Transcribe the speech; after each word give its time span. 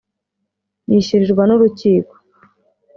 yishyurirwa 0.89 1.43
n’urukiko 1.45 2.13